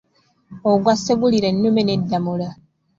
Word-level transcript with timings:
Ogwa 0.71 0.93
Ssegulirennume 0.97 1.81
ne 1.83 1.95
Ddamula. 2.01 2.49